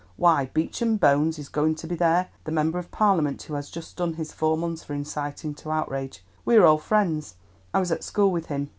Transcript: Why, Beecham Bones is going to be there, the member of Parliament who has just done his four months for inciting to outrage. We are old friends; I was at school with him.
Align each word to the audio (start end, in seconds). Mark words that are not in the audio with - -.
Why, 0.15 0.47
Beecham 0.51 0.97
Bones 0.97 1.37
is 1.37 1.47
going 1.47 1.75
to 1.75 1.85
be 1.85 1.93
there, 1.93 2.29
the 2.45 2.51
member 2.51 2.79
of 2.79 2.89
Parliament 2.89 3.43
who 3.43 3.53
has 3.53 3.69
just 3.69 3.97
done 3.97 4.15
his 4.15 4.31
four 4.33 4.57
months 4.57 4.83
for 4.83 4.95
inciting 4.95 5.53
to 5.53 5.69
outrage. 5.69 6.23
We 6.43 6.55
are 6.55 6.65
old 6.65 6.81
friends; 6.81 7.35
I 7.71 7.79
was 7.79 7.91
at 7.91 8.03
school 8.03 8.31
with 8.31 8.47
him. 8.47 8.69